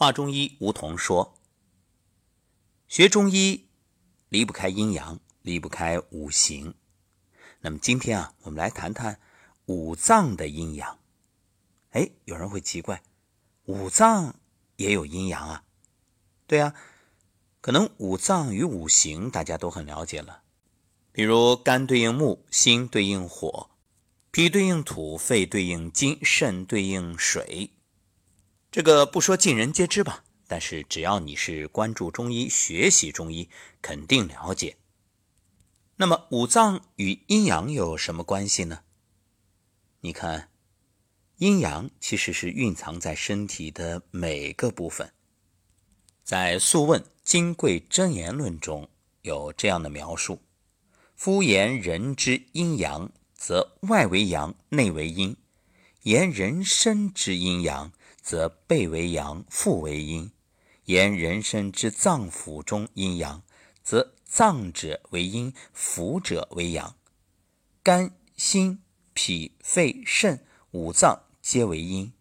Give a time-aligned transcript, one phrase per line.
[0.00, 1.34] 华中医吴桐说
[2.86, 3.66] ：“学中医
[4.28, 6.74] 离不开阴阳，离不开五行。
[7.62, 9.18] 那么今天啊，我们来谈谈
[9.66, 11.00] 五脏的阴阳。
[11.90, 13.02] 哎，有人会奇怪，
[13.64, 14.36] 五脏
[14.76, 15.64] 也有阴阳啊？
[16.46, 16.76] 对啊，
[17.60, 20.42] 可能五脏与五行大家都很了解了，
[21.10, 23.70] 比如肝对应木，心对应火，
[24.30, 27.72] 脾对应土，肺对应金，肾对应水。”
[28.78, 33.48] 这个不说尽人皆知吧，但是只要你是关注中医、学习中医，
[33.82, 34.76] 肯定了解。
[35.96, 38.82] 那么五脏与阴阳有什么关系呢？
[40.02, 40.50] 你看，
[41.38, 45.12] 阴阳其实是蕴藏在身体的每个部分。
[46.22, 48.88] 在《素问·金匮真言论》中
[49.22, 50.40] 有这样的描述
[51.18, 55.34] ：“夫言人之阴阳，则外为阳，内为阴；
[56.02, 57.90] 言人身之阴阳。”
[58.28, 60.30] 则背为阳，腹为阴。
[60.84, 63.42] 言人身之脏腑中阴阳，
[63.82, 66.94] 则脏者为阴，腑者为阳。
[67.82, 68.82] 肝、心、
[69.14, 72.12] 脾、肺、肾五脏皆为阴，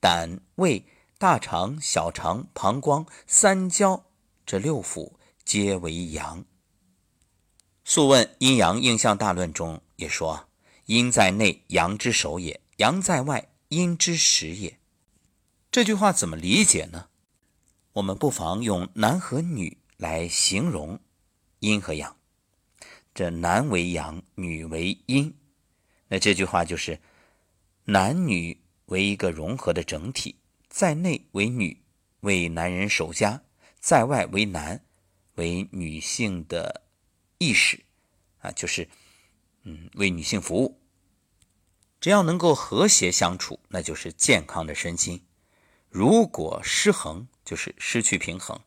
[0.00, 0.86] 胆、胃、
[1.18, 4.06] 大肠、小肠、膀胱、三焦
[4.46, 5.12] 这六腑
[5.44, 6.40] 皆为阳。
[7.84, 10.48] 《素问阴阳应象大论》中也说
[10.86, 14.74] ：“阴在内，阳之首也；阳在外，阴之始也。”
[15.72, 17.10] 这句话怎么理解呢？
[17.92, 20.98] 我们不妨用男和女来形容
[21.60, 22.16] 阴和阳。
[23.14, 25.32] 这男为阳，女为阴。
[26.08, 26.98] 那这句话就是
[27.84, 30.34] 男女为一个融合的整体，
[30.68, 31.80] 在内为女，
[32.20, 33.40] 为男人守家；
[33.78, 34.84] 在外为男，
[35.36, 36.82] 为女性的
[37.38, 37.78] 意识
[38.40, 38.88] 啊，就是
[39.62, 40.80] 嗯，为女性服务。
[42.00, 45.22] 只要能够和谐相处，那就是健康的身心。
[45.90, 48.60] 如果失衡，就是失去平衡，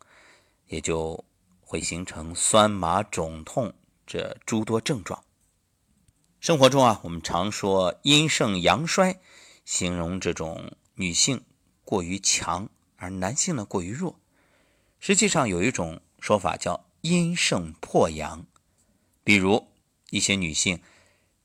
[0.68, 1.24] 也就
[1.62, 3.74] 会形成酸麻肿痛
[4.06, 5.24] 这诸多症状。
[6.42, 9.22] 生活中啊，我们常说阴盛阳衰，
[9.64, 11.46] 形容这种女性
[11.86, 12.68] 过于强，
[12.98, 14.20] 而男性呢过于弱。
[15.00, 18.46] 实际上有一种说法叫阴盛破阳，
[19.24, 19.70] 比如
[20.10, 20.82] 一些女性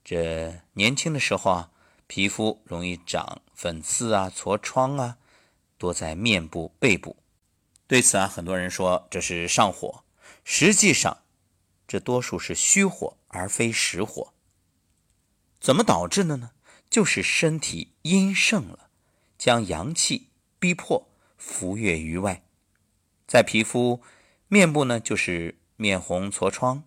[0.05, 1.71] 这年轻的时候啊，
[2.09, 5.19] 皮肤容易长粉刺啊、痤疮啊。
[5.78, 7.16] 多在面部、背部，
[7.87, 10.05] 对此啊，很多人说这是上火，
[10.44, 11.22] 实际上
[11.87, 14.34] 这多数是虚火而非实火。
[15.61, 16.50] 怎么导致的呢？
[16.91, 18.91] 就是身体阴盛了，
[19.37, 20.28] 将阳气
[20.59, 22.43] 逼迫浮越于外，
[23.27, 24.03] 在皮肤、
[24.49, 26.83] 面部呢，就是面红、痤疮；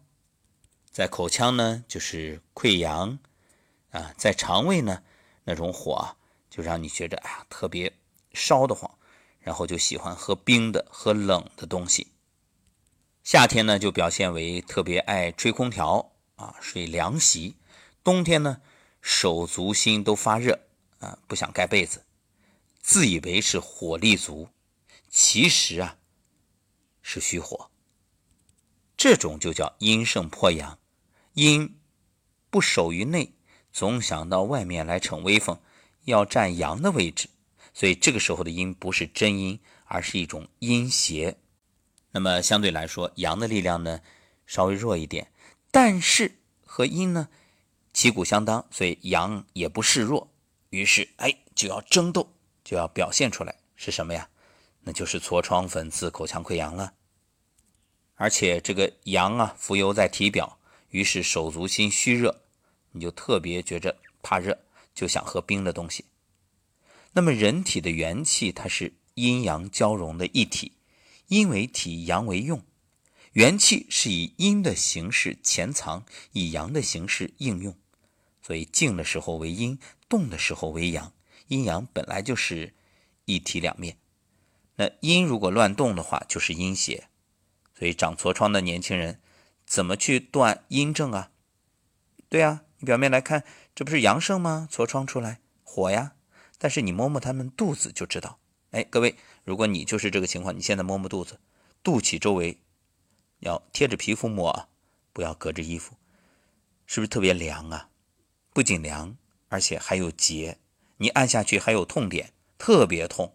[0.90, 3.20] 在口腔呢，就是溃疡
[3.92, 5.04] 啊；在肠胃呢，
[5.44, 6.18] 那种火啊，
[6.50, 7.94] 就让你觉得哎呀特别。
[8.42, 8.98] 烧得慌，
[9.40, 12.08] 然后就喜欢喝冰的、喝冷的东西。
[13.24, 17.54] 夏天呢，就表现为特别爱吹空调啊，睡凉席；
[18.04, 18.62] 冬天呢，
[19.00, 20.60] 手足心都发热
[21.00, 22.04] 啊，不想盖被子，
[22.82, 24.50] 自以为是火力足，
[25.08, 25.98] 其实啊
[27.04, 27.70] 是虚火。
[28.98, 30.80] 这种就叫阴盛破阳，
[31.34, 31.80] 阴
[32.50, 33.34] 不守于内，
[33.72, 35.60] 总想到外面来逞威风，
[36.06, 37.30] 要占阳的位置。
[37.74, 41.38] 所以这个时候的阴不是真阴，而是一种阴邪。
[42.12, 44.02] 那么相对来说，阳的力量呢
[44.46, 45.32] 稍微弱一点，
[45.72, 47.30] 但是和阴呢
[47.94, 50.30] 旗鼓相当，所以阳也不示弱。
[50.70, 52.34] 于是哎就要争斗，
[52.64, 54.30] 就要表现出来是什么呀？
[54.84, 56.94] 那就是痤疮、粉刺、口腔溃疡了。
[58.16, 60.58] 而且这个阳啊浮游在体表，
[60.90, 62.42] 于是手足心虚热，
[62.92, 64.58] 你就特别觉着怕热，
[64.94, 66.06] 就想喝冰的东西。
[67.14, 70.74] 那么人体的元气，它是阴阳交融的一体，
[71.28, 72.64] 阴为体，阳为用，
[73.34, 77.78] 元气是以阴的形式潜藏，以阳的形式应用，
[78.42, 79.78] 所以静的时候为阴，
[80.08, 81.14] 动的时候为阳，
[81.48, 82.74] 阴阳本来就是
[83.26, 83.98] 一体两面。
[84.76, 87.10] 那阴如果乱动的话，就是阴邪，
[87.78, 89.20] 所以长痤疮的年轻人
[89.66, 91.32] 怎么去断阴症啊？
[92.30, 93.44] 对啊，你表面来看，
[93.76, 94.70] 这不是阳盛吗？
[94.72, 96.14] 痤疮出来，火呀。
[96.64, 98.38] 但是你摸摸他们肚子就知道，
[98.70, 101.40] 哎，各位，如果你就是这个情况，你现在摸摸肚子，
[101.82, 102.60] 肚脐周围
[103.40, 104.68] 要贴着皮肤摸啊，
[105.12, 105.96] 不要隔着衣服，
[106.86, 107.90] 是不是特别凉啊？
[108.54, 109.18] 不仅凉，
[109.50, 110.60] 而且还有结，
[110.98, 113.34] 你按下去还有痛点，特别痛。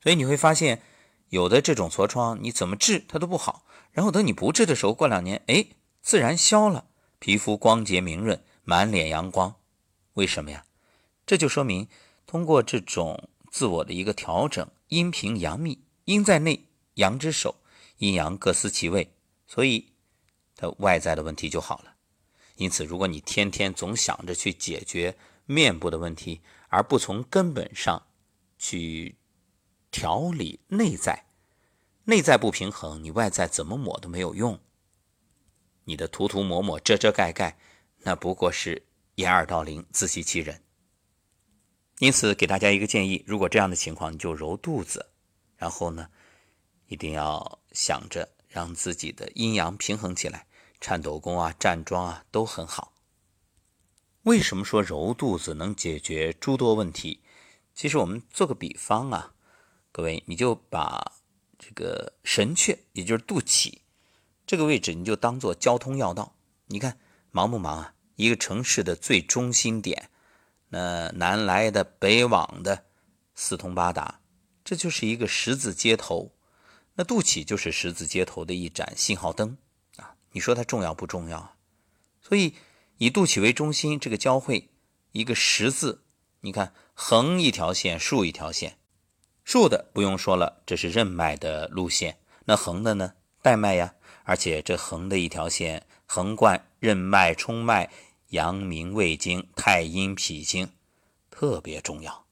[0.00, 0.82] 所以你会发现，
[1.30, 5.66] 有的这种痤疮你怎么治它都不好，然后等你不治的时候，过两年，哎，
[6.00, 6.86] 自然消了，
[7.18, 9.56] 皮肤光洁明润，满脸阳光，
[10.12, 10.64] 为什么呀？
[11.30, 11.86] 这就说明，
[12.26, 17.54] 通过这种自我的一个调整，阴平阳秘，阴在内，阳之首，
[17.98, 19.12] 阴阳各司其位，
[19.46, 19.92] 所以
[20.56, 21.94] 它外在的问题就好了。
[22.56, 25.16] 因此，如果你天天总想着去解决
[25.46, 28.08] 面部的问题，而不从根本上
[28.58, 29.14] 去
[29.92, 31.26] 调理内在，
[32.06, 34.58] 内在不平衡，你外在怎么抹都没有用。
[35.84, 37.56] 你的涂涂抹抹、遮遮盖盖，
[37.98, 38.84] 那不过是
[39.14, 40.60] 掩耳盗铃、自欺欺人。
[42.00, 45.10] 因此，给大家一个建议：如果这样的情况，你就揉肚子，
[45.58, 46.08] 然后呢，
[46.86, 50.46] 一定要想着让自己的阴阳平衡起来。
[50.80, 52.94] 颤抖功啊，站桩啊，都很好。
[54.22, 57.20] 为什么说揉肚子能解决诸多问题？
[57.74, 59.34] 其实我们做个比方啊，
[59.92, 61.12] 各位，你就把
[61.58, 63.80] 这个神阙，也就是肚脐
[64.46, 66.34] 这个位置，你就当做交通要道。
[66.68, 66.98] 你看
[67.30, 67.94] 忙不忙啊？
[68.16, 70.09] 一个城市的最中心点。
[70.70, 72.84] 那南来的、北往的，
[73.34, 74.20] 四通八达，
[74.64, 76.32] 这就是一个十字街头。
[76.94, 79.56] 那肚脐就是十字街头的一盏信号灯
[79.96, 80.14] 啊！
[80.32, 81.56] 你说它重要不重要？
[82.20, 82.54] 所以
[82.98, 84.70] 以肚脐为中心，这个交汇
[85.12, 86.02] 一个十字，
[86.40, 88.78] 你看横一条线，竖一条线。
[89.44, 92.18] 竖的不用说了，这是任脉的路线。
[92.44, 93.14] 那横的呢？
[93.42, 93.94] 带脉呀。
[94.24, 97.90] 而且这横的一条线横贯任脉、冲脉。
[98.30, 100.70] 阳明胃经、太阴脾经
[101.30, 102.26] 特别重要，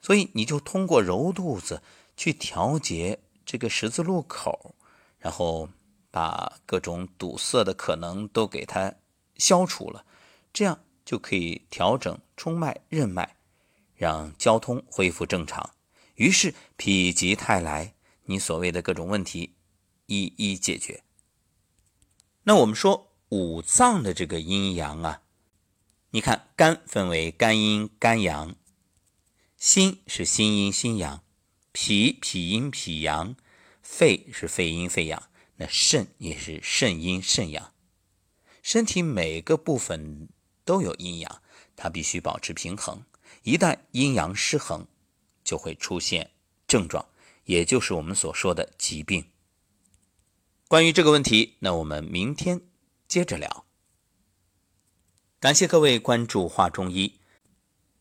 [0.00, 1.82] 所以你就通过揉肚子
[2.16, 4.74] 去调节这个十字路口，
[5.18, 5.68] 然后
[6.10, 8.94] 把各种堵塞的可能都给它
[9.36, 10.04] 消除了，
[10.52, 13.36] 这样就可以调整冲脉、任脉，
[13.94, 15.70] 让交通恢复正常。
[16.16, 17.94] 于是否极泰来，
[18.24, 19.54] 你所谓的各种问题
[20.06, 21.04] 一一解决。
[22.42, 23.06] 那我们说。
[23.30, 25.22] 五脏的这个阴阳啊，
[26.10, 28.56] 你看肝分为肝阴、肝阳，
[29.56, 31.22] 心是心阴、心阳，
[31.70, 33.36] 脾脾阴、脾阳，
[33.82, 37.72] 肺是肺阴、肺阳，那肾也是肾阴、肾阳。
[38.62, 40.28] 身体每个部分
[40.64, 41.40] 都有阴阳，
[41.76, 43.04] 它必须保持平衡。
[43.44, 44.88] 一旦阴阳失衡，
[45.44, 46.32] 就会出现
[46.66, 47.06] 症状，
[47.44, 49.24] 也就是我们所说的疾病。
[50.66, 52.62] 关于这个问题，那我们明天。
[53.10, 53.66] 接着聊。
[55.40, 57.18] 感谢各位关注华中医。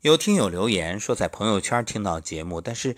[0.01, 2.95] 有听友留言说在朋友圈听到节目，但是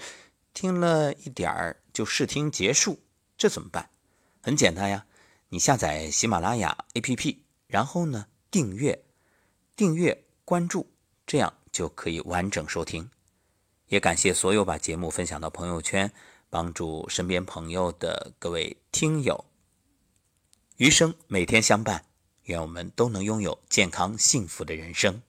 [0.53, 2.99] 听了一点儿就试听结束，
[3.37, 3.91] 这怎么办？
[4.41, 5.05] 很简单呀，
[5.47, 7.37] 你下载喜马拉雅 APP，
[7.67, 9.05] 然后呢订阅、
[9.77, 10.91] 订阅、关注，
[11.25, 13.09] 这样就可以完整收听。
[13.87, 16.11] 也感谢所有把节目分享到朋友圈，
[16.49, 19.45] 帮助身边朋友的各位听友。
[20.81, 22.03] 余生每天相伴，
[22.45, 25.21] 愿我们都能拥有健康幸福的人生。